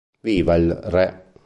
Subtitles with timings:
[0.23, 1.33] Viva il Re.